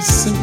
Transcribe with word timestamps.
Ooh. 0.00 0.37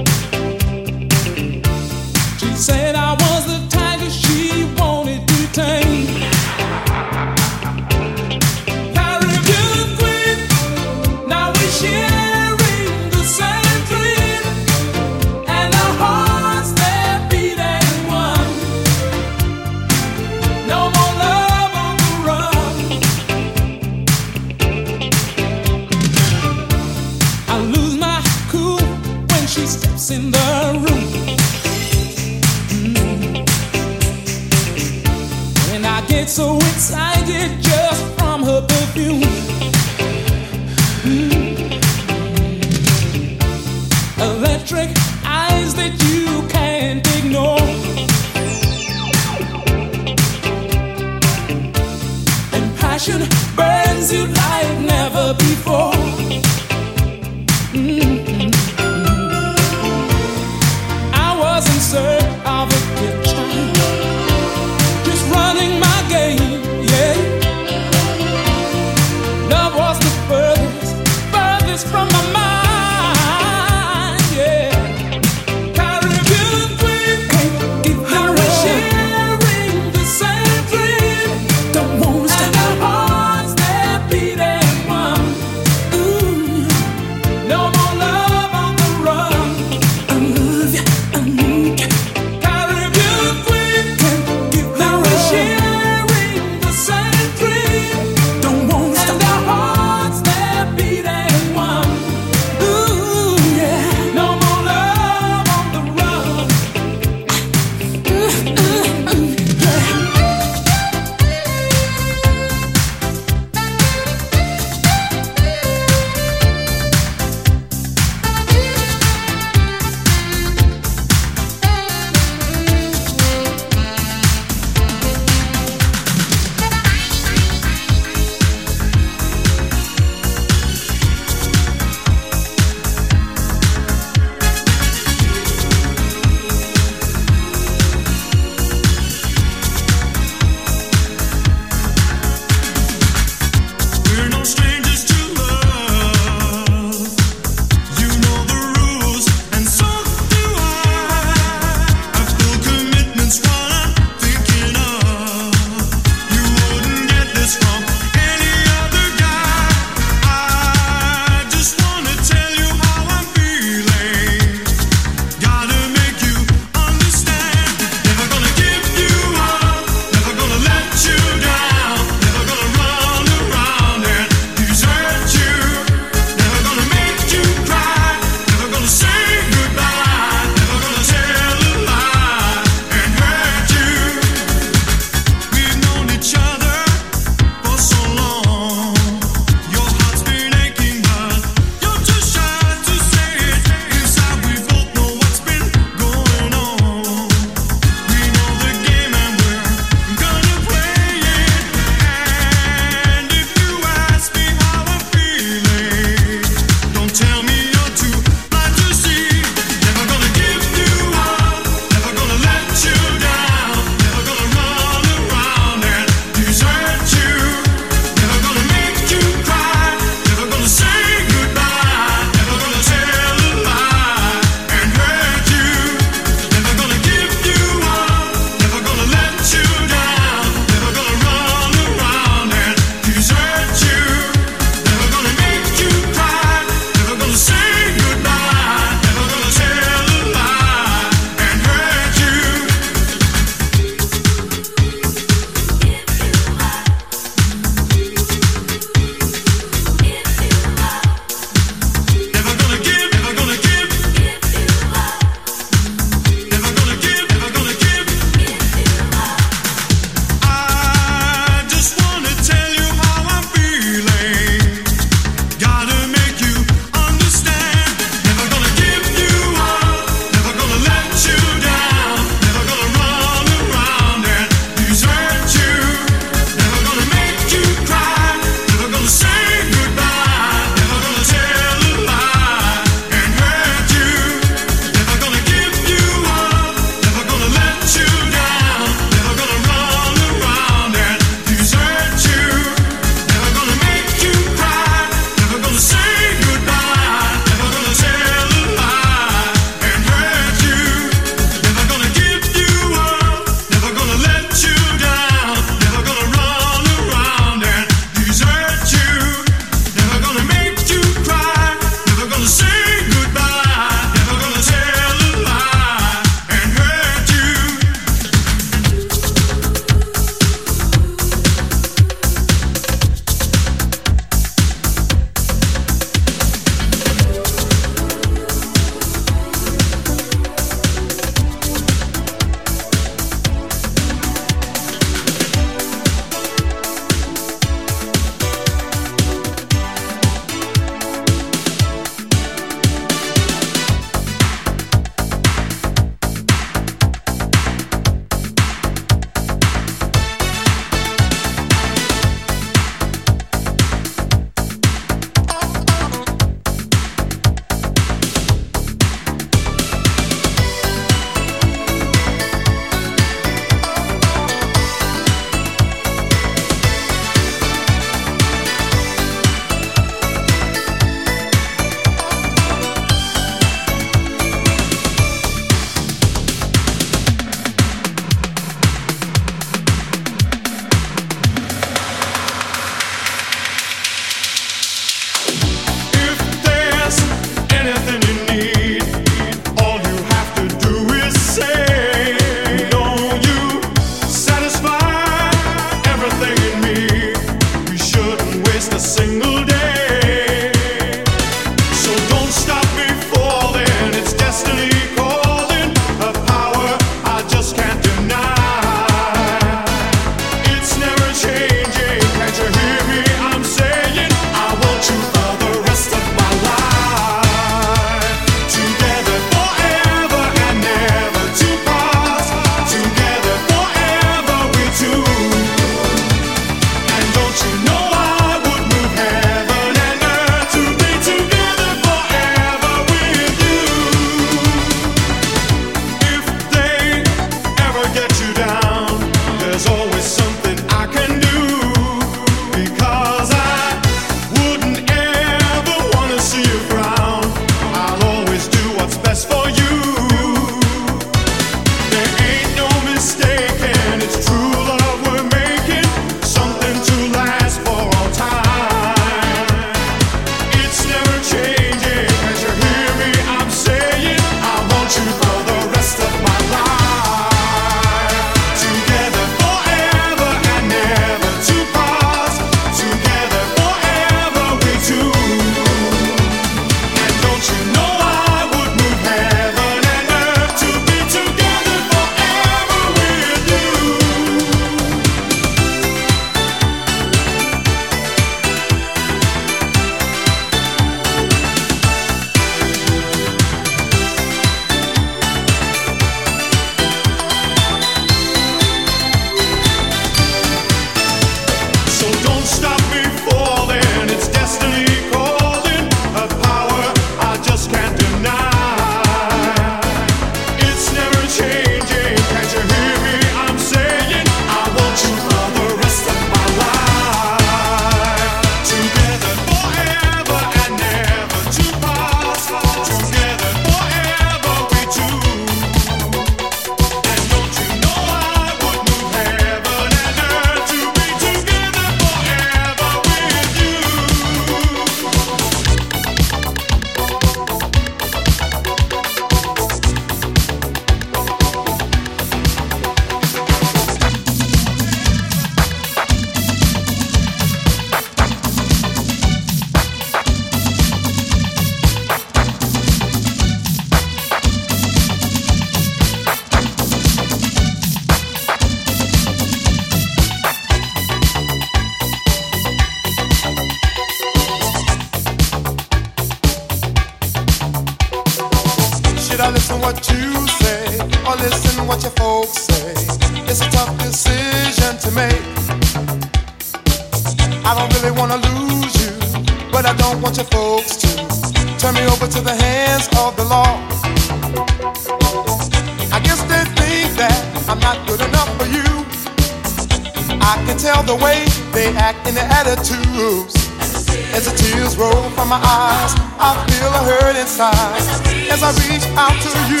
Inside. 597.60 598.24
As 598.72 598.80
I 598.80 598.90
reach 599.04 599.26
out 599.36 599.52
to 599.52 599.70
you, 599.92 600.00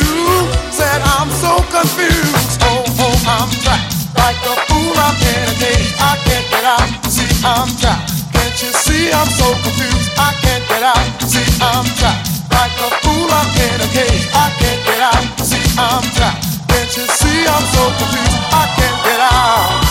said 0.72 1.00
I'm 1.20 1.28
so 1.28 1.60
confused. 1.68 2.56
Oh, 2.64 2.84
oh, 3.04 3.16
I'm 3.36 3.50
trapped 3.60 3.92
like 4.16 4.40
a 4.48 4.54
fool. 4.64 4.96
I'm 4.96 5.16
in 5.20 5.44
a 5.44 5.54
cage. 5.60 5.92
I 6.00 6.16
can't 6.24 6.46
get 6.48 6.64
out. 6.64 6.88
See, 7.04 7.28
I'm 7.44 7.68
trapped. 7.76 8.32
Can't 8.32 8.56
you 8.64 8.72
see 8.72 9.12
I'm 9.12 9.28
so 9.36 9.52
confused? 9.60 10.08
I 10.16 10.32
can't 10.40 10.64
get 10.72 10.82
out. 10.82 11.04
See, 11.28 11.44
I'm 11.60 11.84
trapped 12.00 12.32
like 12.48 12.76
a 12.80 12.88
fool. 13.04 13.28
I'm 13.28 13.48
in 13.52 13.78
a 13.84 13.88
cage. 13.92 14.24
I 14.32 14.48
can't 14.56 14.80
get 14.88 15.00
out. 15.04 15.24
See, 15.44 15.66
I'm 15.76 16.04
trapped. 16.16 16.40
Can't 16.64 16.90
you 16.96 17.04
see 17.20 17.40
I'm 17.44 17.66
so 17.76 17.82
confused? 18.00 18.40
I 18.56 18.64
can't 18.78 18.98
get 19.04 19.20
out. 19.20 19.89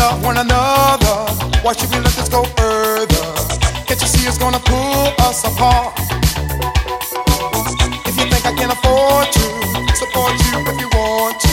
Love 0.00 0.24
one 0.24 0.38
another. 0.38 1.16
Why 1.62 1.72
should 1.76 1.90
we 1.92 1.98
let 2.00 2.14
this 2.16 2.28
go 2.28 2.42
further? 2.56 3.24
Can't 3.86 4.00
you 4.00 4.10
see 4.14 4.24
it's 4.26 4.38
gonna 4.38 4.62
pull 4.72 5.12
us 5.28 5.44
apart? 5.44 5.92
If 8.08 8.14
you 8.18 8.26
think 8.32 8.44
I 8.50 8.54
can 8.60 8.70
afford 8.76 9.26
to 9.36 9.44
support 10.00 10.32
you 10.46 10.54
if 10.70 10.76
you 10.82 10.88
want 10.96 11.36
to, 11.44 11.52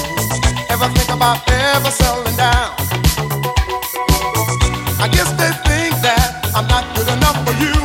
ever 0.74 0.88
think 0.96 1.10
about 1.18 1.38
ever 1.52 1.92
settling 1.92 2.38
down? 2.40 2.72
I 5.04 5.08
guess 5.16 5.30
they 5.42 5.52
think 5.68 5.94
that 6.08 6.30
I'm 6.56 6.68
not 6.76 6.84
good 6.96 7.10
enough 7.18 7.38
for 7.46 7.56
you. 7.64 7.76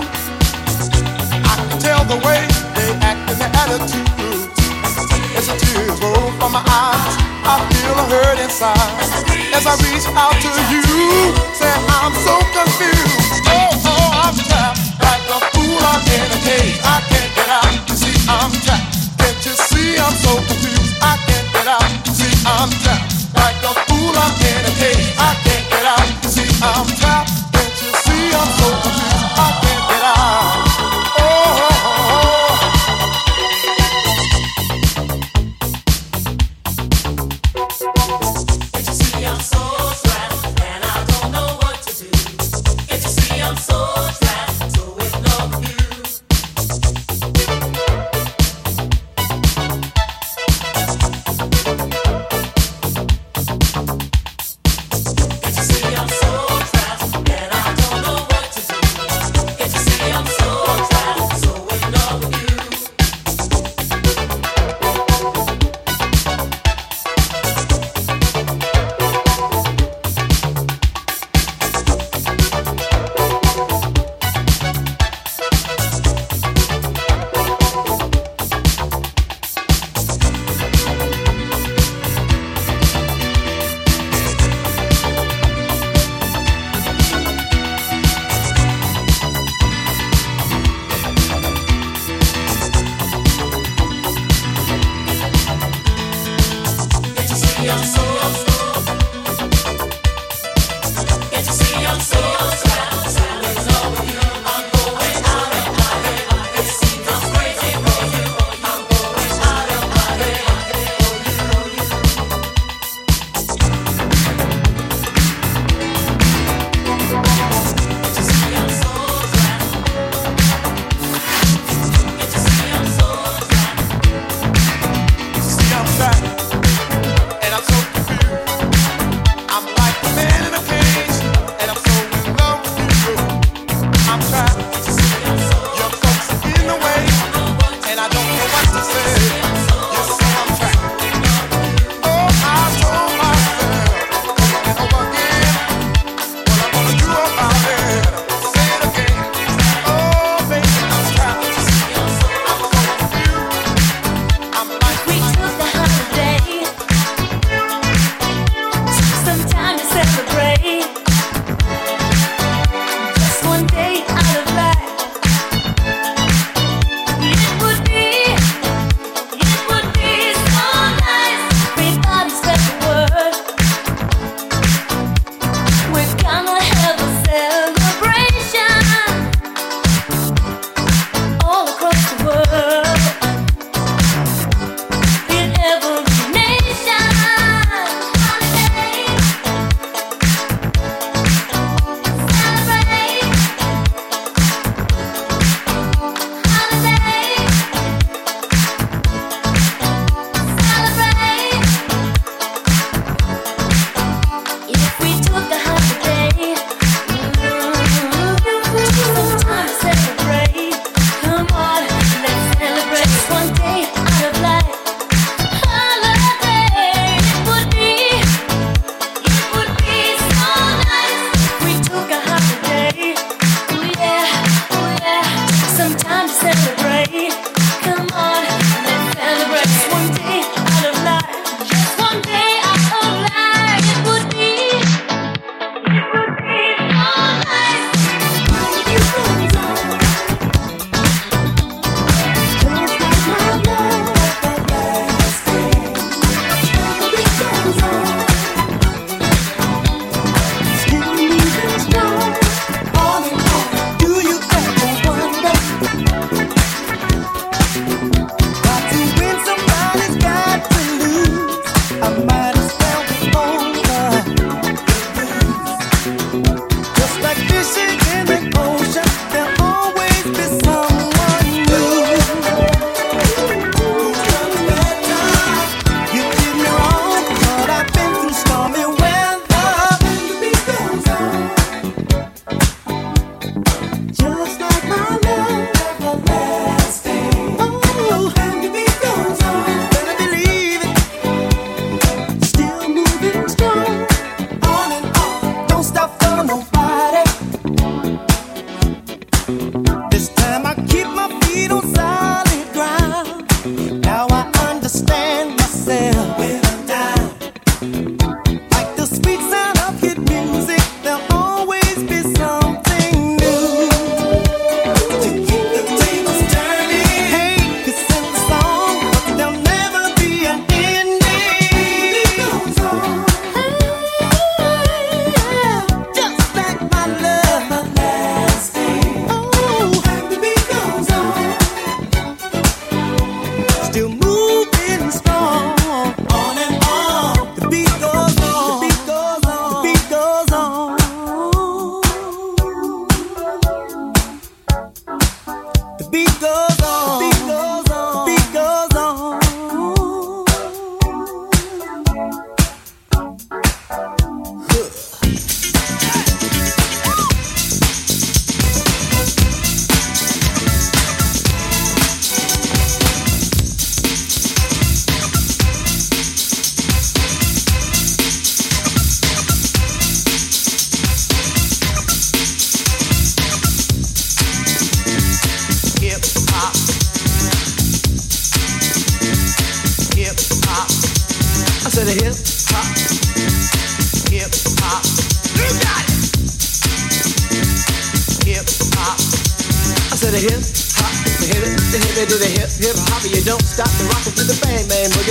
I 1.50 1.54
can 1.58 1.78
tell 1.86 2.02
the 2.12 2.18
way 2.26 2.42
they 2.78 2.90
act 3.10 3.22
and 3.30 3.38
their 3.42 3.52
attitudes. 3.62 4.62
As 5.38 5.44
the 5.50 5.56
tears 5.62 5.98
roll 6.04 6.30
from 6.38 6.52
my 6.56 6.62
eyes, 6.62 7.14
I 7.50 7.54
feel 7.70 7.94
a 8.02 8.04
hurt 8.12 8.38
inside 8.38 9.01
as 9.62 9.66
I 9.66 9.74
reach 9.84 10.06
out 10.16 10.34
to 10.42 10.48
you. 10.72 10.82
Say 11.54 11.70
I'm 11.70 12.12
so 12.14 12.38
confused. 12.52 13.01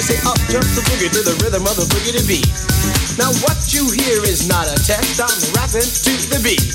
Bang. 0.02 0.18
Say 0.18 0.20
up 0.28 0.38
jump 0.50 0.66
the 0.74 0.82
boogie 0.90 1.12
to 1.14 1.22
the 1.22 1.36
rhythm 1.44 1.64
of 1.64 1.76
the 1.78 1.86
boogie 1.94 2.18
to 2.18 2.24
beat. 2.26 2.48
Now 3.18 3.30
what 3.46 3.58
you 3.74 3.86
hear 3.94 4.24
is 4.26 4.48
not 4.48 4.66
a 4.66 4.78
test. 4.82 5.22
I'm 5.22 5.38
rapping 5.54 5.86
to 5.86 6.14
the 6.34 6.40
beat. 6.42 6.66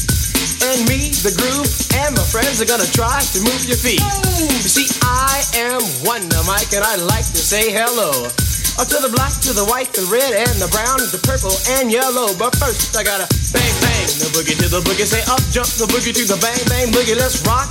And 0.63 0.89
me, 0.89 1.13
the 1.21 1.35
groove, 1.37 1.69
and 2.01 2.17
my 2.17 2.25
friends 2.25 2.63
are 2.63 2.69
gonna 2.69 2.89
try 2.89 3.21
to 3.21 3.39
move 3.45 3.63
your 3.69 3.77
feet. 3.77 4.01
You 4.41 4.71
see, 4.71 4.89
I 5.05 5.45
am 5.55 5.83
Wonder 6.03 6.41
Mike, 6.49 6.73
and 6.73 6.83
I 6.83 6.97
like 6.97 7.29
to 7.29 7.43
say 7.43 7.71
hello. 7.71 8.31
Uh, 8.77 8.85
to 8.85 8.99
the 9.01 9.13
black, 9.13 9.33
to 9.45 9.53
the 9.53 9.65
white, 9.69 9.93
the 9.93 10.05
red, 10.09 10.33
and 10.33 10.57
the 10.61 10.69
brown, 10.73 11.01
the 11.13 11.21
purple, 11.23 11.53
and 11.77 11.93
yellow. 11.93 12.33
But 12.41 12.57
first, 12.57 12.97
I 12.97 13.05
gotta 13.05 13.29
bang, 13.53 13.75
bang, 13.85 14.07
the 14.17 14.33
boogie 14.33 14.57
to 14.59 14.69
the 14.69 14.81
boogie. 14.81 15.07
Say 15.07 15.23
up, 15.29 15.41
jump 15.53 15.69
the 15.77 15.87
boogie 15.93 16.17
to 16.17 16.25
the 16.25 16.39
bang, 16.41 16.61
bang, 16.73 16.89
boogie. 16.89 17.17
Let's 17.17 17.45
rock. 17.45 17.69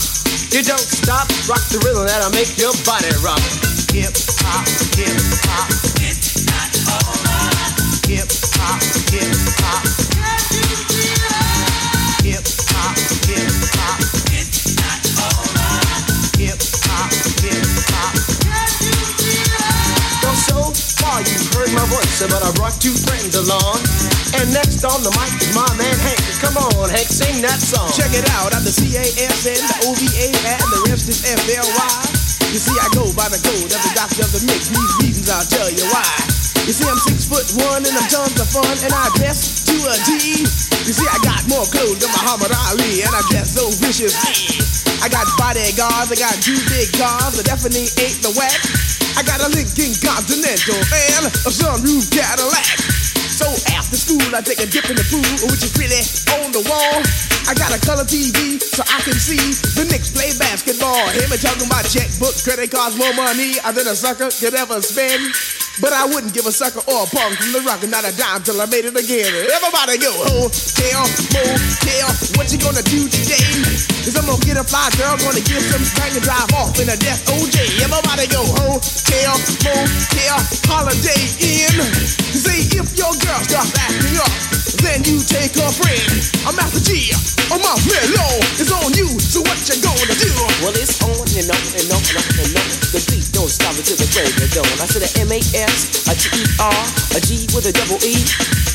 You 0.53 0.61
don't 0.61 0.79
stop, 0.79 1.27
rock 1.49 1.63
the 1.73 1.81
rhythm 1.83 2.05
that'll 2.05 2.31
make 2.31 2.53
your 2.57 2.73
body 2.85 3.11
rock. 3.25 3.74
Hip 3.95 4.11
hop, 4.43 4.67
hip 4.99 5.23
hop. 5.47 5.71
It's 6.03 6.43
not 6.43 6.67
over. 6.83 7.31
Hip 8.11 8.27
hop, 8.59 8.83
hip 9.07 9.31
hop. 9.55 9.87
Hip 12.19 12.43
hop, 12.75 12.99
hip 13.23 13.55
hop. 13.71 13.95
It's 14.35 14.75
not 14.75 14.99
over. 15.15 15.79
Hip 16.43 16.59
hop, 16.83 17.07
hip 17.39 17.63
hop. 17.87 18.19
Well, 20.27 20.35
so 20.43 20.75
far 20.99 21.23
you've 21.23 21.47
heard 21.55 21.71
my 21.71 21.87
voice, 21.87 22.19
but 22.27 22.43
I 22.43 22.51
brought 22.59 22.75
two 22.83 22.91
friends 23.07 23.39
along. 23.39 23.79
And 24.35 24.51
next 24.51 24.83
on 24.83 25.07
the 25.07 25.11
mic 25.15 25.31
is 25.39 25.55
my 25.55 25.71
man 25.79 25.95
Hank. 26.03 26.19
Come 26.43 26.59
on, 26.59 26.91
Hank, 26.91 27.07
sing 27.07 27.39
that 27.47 27.63
song. 27.63 27.87
Check 27.95 28.11
it 28.11 28.27
out, 28.35 28.51
I'm 28.51 28.67
the 28.67 28.75
C-A-S-N, 28.75 29.55
the 29.55 29.87
O-V-A, 29.87 30.35
and 30.51 30.67
the 30.67 30.83
rest 30.91 31.07
is 31.07 31.23
F-L-Y. 31.23 32.14
You 32.55 32.63
see, 32.63 32.79
I 32.79 32.87
go 32.95 33.03
by 33.19 33.27
the 33.27 33.35
code 33.43 33.67
of 33.67 33.81
the 33.83 33.91
doctor 33.99 34.23
of 34.23 34.31
the 34.31 34.39
mix. 34.47 34.71
These 34.71 34.93
reasons 35.03 35.27
I'll 35.27 35.43
tell 35.43 35.67
you 35.67 35.83
why. 35.91 36.07
You 36.63 36.71
see, 36.71 36.87
I'm 36.87 36.95
six 37.03 37.27
foot 37.27 37.43
one 37.67 37.83
and 37.83 37.91
I'm 37.91 38.07
tons 38.07 38.31
of 38.39 38.47
fun 38.47 38.63
and 38.79 38.95
I 38.95 39.11
dress 39.19 39.67
to 39.67 39.75
a 39.75 39.91
T. 40.07 40.47
You 40.87 40.93
see, 40.95 41.03
I 41.03 41.19
got 41.19 41.43
more 41.51 41.67
clothes 41.67 41.99
than 41.99 42.07
Muhammad 42.15 42.55
Ali 42.71 43.03
and 43.03 43.11
I 43.11 43.19
dress 43.27 43.59
so 43.59 43.67
viciously. 43.83 44.63
I 45.03 45.11
got 45.11 45.27
bodyguards, 45.35 46.07
I 46.07 46.15
got 46.15 46.31
two 46.39 46.55
big 46.71 46.95
cars, 46.95 47.35
I 47.35 47.43
definitely 47.43 47.91
ain't 47.99 48.23
the 48.23 48.31
whack. 48.39 48.55
I 49.19 49.27
got 49.27 49.43
a 49.43 49.51
Lincoln 49.51 49.91
Continental 49.99 50.79
and 50.79 51.27
a 51.27 51.51
sunroof 51.51 52.07
Cadillac. 52.07 52.79
So 53.35 53.51
after 53.75 53.99
school, 53.99 54.31
I 54.31 54.39
take 54.39 54.63
a 54.63 54.67
dip 54.71 54.87
in 54.87 54.95
the 54.95 55.03
pool, 55.11 55.51
which 55.51 55.59
is 55.59 55.75
really 55.75 55.99
on 56.39 56.55
the 56.55 56.63
wall. 56.71 57.34
I 57.47 57.53
got 57.53 57.69
a 57.69 57.79
color 57.85 58.03
TV 58.03 58.59
so 58.59 58.81
I 58.89 59.01
can 59.01 59.13
see 59.13 59.37
the 59.77 59.85
Knicks 59.89 60.09
play 60.09 60.33
basketball. 60.39 61.07
Him 61.13 61.31
and 61.31 61.41
talking 61.41 61.67
about 61.67 61.85
checkbook, 61.85 62.33
credit 62.41 62.71
cards, 62.71 62.97
more 62.97 63.13
money 63.13 63.53
than 63.61 63.85
a 63.85 63.95
sucker 63.95 64.29
could 64.33 64.55
ever 64.55 64.81
spend. 64.81 65.64
But 65.81 65.91
I 65.91 66.07
wouldn't 66.07 66.31
give 66.31 66.47
a 66.47 66.55
sucker 66.55 66.79
or 66.87 67.03
a 67.03 67.07
punk 67.11 67.35
from 67.35 67.51
the 67.51 67.59
rock 67.67 67.83
and 67.83 67.91
not 67.91 68.07
a 68.07 68.13
dime 68.15 68.39
till 68.47 68.55
I 68.63 68.65
made 68.71 68.87
it 68.87 68.95
again. 68.95 69.27
Everybody 69.27 69.99
go, 69.99 70.07
hotel, 70.31 71.03
motel, 71.35 72.09
what 72.39 72.47
you 72.47 72.59
gonna 72.63 72.79
do 72.87 73.11
today? 73.11 73.43
Cause 74.07 74.15
I'm 74.15 74.23
gonna 74.23 74.39
get 74.47 74.55
a 74.55 74.63
fly 74.63 74.87
girl, 74.95 75.19
gonna 75.19 75.43
get 75.43 75.59
some 75.67 75.83
spank 75.83 76.15
and 76.15 76.23
drive 76.23 76.47
off 76.55 76.79
in 76.79 76.87
a 76.87 76.95
death 76.95 77.27
OJ. 77.27 77.83
Everybody 77.83 78.23
go, 78.31 78.39
hotel, 78.55 79.35
motel, 79.67 80.39
Holiday 80.71 81.21
Inn. 81.43 81.75
See 82.31 82.71
if 82.79 82.95
your 82.95 83.11
girl 83.19 83.41
starts 83.43 83.75
acting 83.75 84.15
up, 84.15 84.31
then 84.79 85.03
you 85.03 85.19
take 85.27 85.59
her 85.59 85.71
friend. 85.75 86.07
I'm 86.47 86.55
Master 86.55 86.79
Gee, 86.87 87.11
I'm 87.51 87.59
off 87.67 87.83
Mellow, 87.83 88.39
it's 88.55 88.71
on 88.71 88.95
you, 88.95 89.11
so 89.19 89.43
what 89.43 89.59
you 89.67 89.75
gonna 89.83 90.15
do? 90.15 90.31
Well, 90.63 90.71
it's 90.79 91.03
on 91.03 91.19
and 91.19 91.51
on 91.51 91.63
and 91.75 91.87
on 91.91 91.99
and 91.99 92.15
on 92.15 92.35
and 92.47 92.53
on. 92.63 92.67
The 92.95 93.03
beat 93.11 93.27
don't 93.35 93.51
stop 93.51 93.75
until 93.75 93.99
the 93.99 94.07
break 94.15 94.31
of 94.39 94.55
dawn. 94.55 94.71
I 94.79 94.87
said 94.87 95.03
a 95.03 95.11
G-E-R, 96.15 96.73
a 97.15 97.19
G 97.21 97.47
with 97.55 97.65
a 97.65 97.71
double 97.71 98.03
E. 98.03 98.74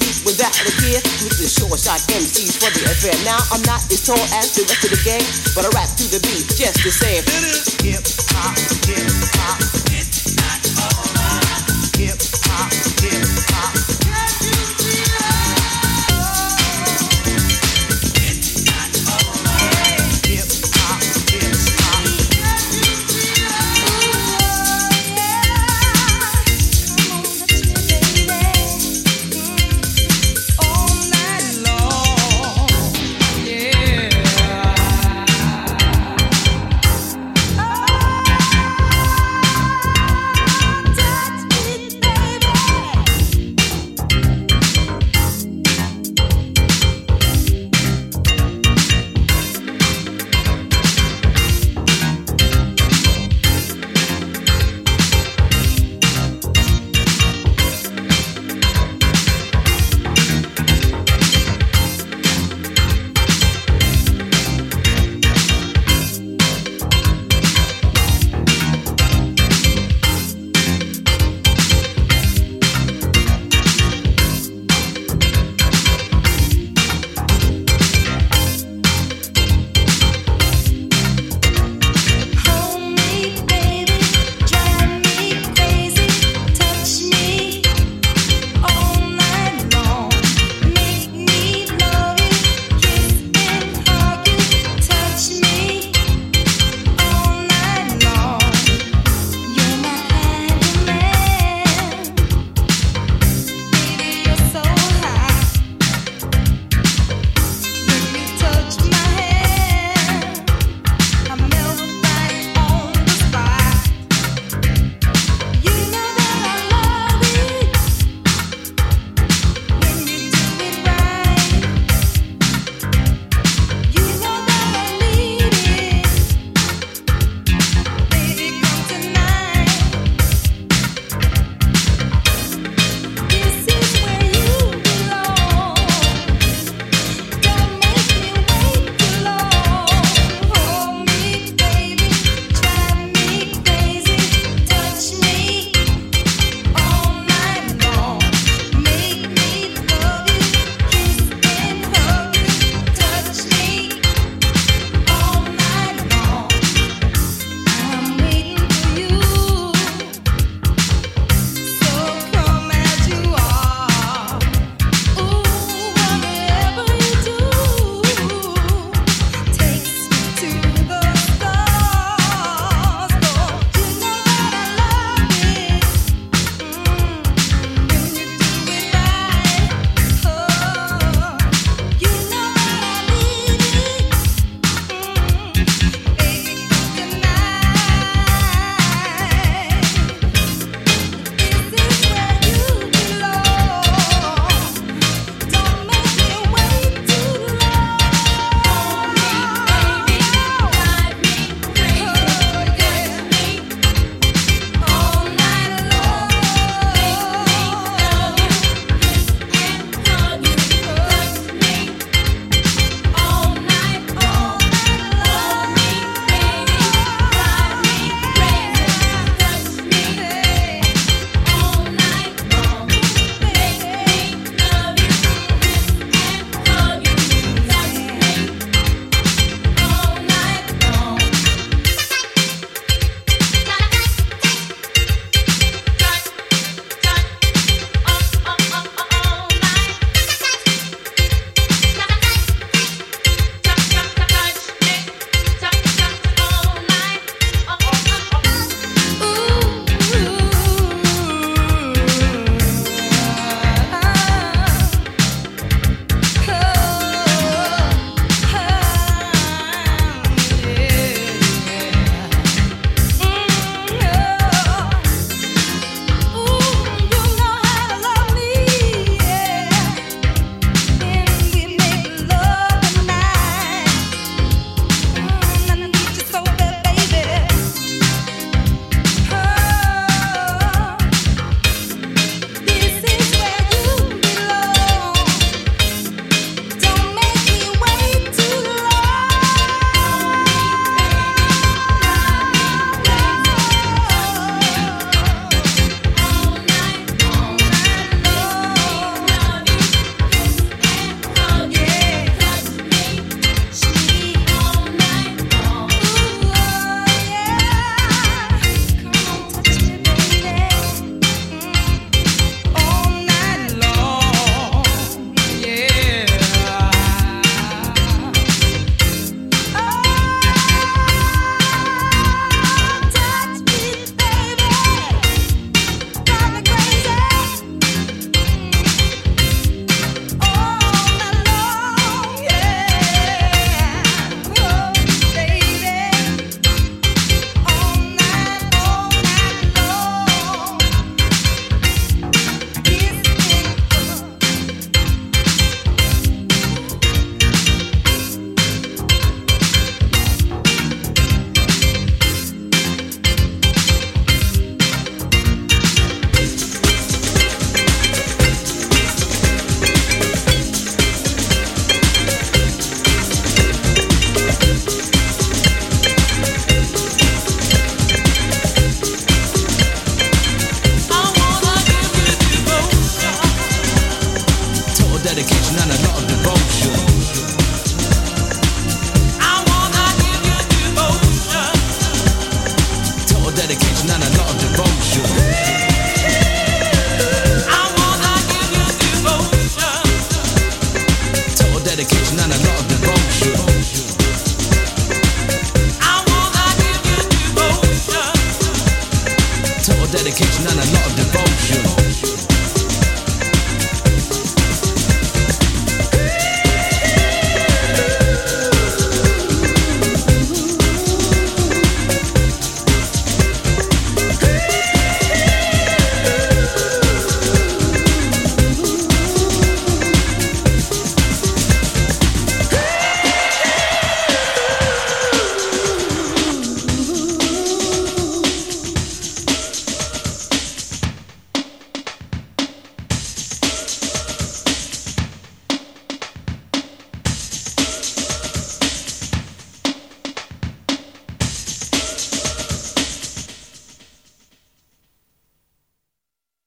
beat 0.00 0.18
without 0.24 0.50
a. 0.56 0.70
With 0.80 1.36
the 1.36 1.46
short 1.46 1.78
shot 1.78 2.00
MCs 2.08 2.56
for 2.56 2.72
the 2.72 2.82
affair. 2.88 3.12
Now 3.24 3.38
I'm 3.52 3.62
not 3.68 3.84
as 3.92 4.00
tall 4.00 4.18
as 4.40 4.56
the 4.56 4.64
rest 4.64 4.84
of 4.84 4.90
the 4.90 5.00
gang, 5.04 5.22
but 5.54 5.64
I 5.64 5.70
rap 5.76 5.92
to 6.00 6.04
the 6.08 6.20
beat 6.24 6.48
just 6.56 6.82
the 6.82 6.90
same. 6.90 7.22
Hip 7.84 8.02
hop, 8.32 8.56
hip 8.88 9.06
hop. 9.36 9.60
It's 9.92 10.34
not 10.40 10.64
over. 10.88 12.00
Hip 12.00 12.16
hop, 12.48 12.72
hip 13.04 13.28
hop. 13.44 13.49